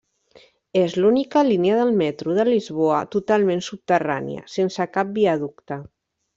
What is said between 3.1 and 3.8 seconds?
totalment